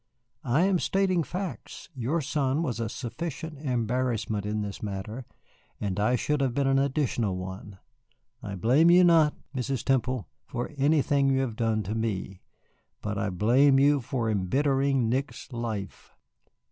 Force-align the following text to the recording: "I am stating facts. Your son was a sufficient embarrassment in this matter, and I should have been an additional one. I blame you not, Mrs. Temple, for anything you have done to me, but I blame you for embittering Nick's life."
"I 0.43 0.61
am 0.63 0.79
stating 0.79 1.21
facts. 1.21 1.87
Your 1.93 2.21
son 2.21 2.63
was 2.63 2.79
a 2.79 2.89
sufficient 2.89 3.59
embarrassment 3.59 4.47
in 4.47 4.63
this 4.63 4.81
matter, 4.81 5.27
and 5.79 5.99
I 5.99 6.15
should 6.15 6.41
have 6.41 6.55
been 6.55 6.65
an 6.65 6.79
additional 6.79 7.37
one. 7.37 7.77
I 8.41 8.55
blame 8.55 8.89
you 8.89 9.03
not, 9.03 9.35
Mrs. 9.55 9.83
Temple, 9.85 10.27
for 10.47 10.71
anything 10.75 11.29
you 11.29 11.41
have 11.41 11.55
done 11.55 11.83
to 11.83 11.93
me, 11.93 12.41
but 13.03 13.19
I 13.19 13.29
blame 13.29 13.77
you 13.77 13.99
for 14.01 14.27
embittering 14.27 15.07
Nick's 15.07 15.53
life." 15.53 16.15